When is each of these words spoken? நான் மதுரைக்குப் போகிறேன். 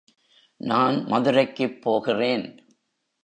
நான் 0.61 1.03
மதுரைக்குப் 1.05 1.81
போகிறேன். 1.81 2.45